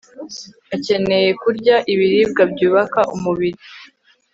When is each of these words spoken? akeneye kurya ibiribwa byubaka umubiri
akeneye 0.75 1.29
kurya 1.41 1.75
ibiribwa 1.93 2.43
byubaka 2.51 2.99
umubiri 3.15 3.59